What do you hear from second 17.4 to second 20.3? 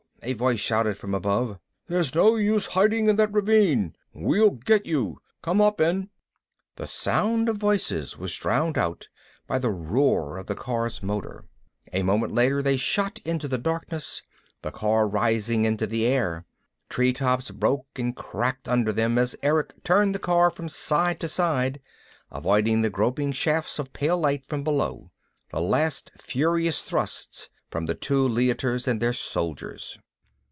broke and cracked under them as Erick turned the